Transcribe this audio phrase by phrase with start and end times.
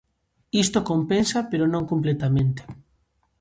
[0.63, 2.61] Isto compensa, pero non completamente.